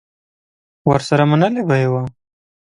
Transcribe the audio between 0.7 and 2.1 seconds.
ورسره منلې به یې وه